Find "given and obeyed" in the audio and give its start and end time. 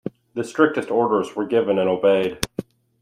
1.45-2.39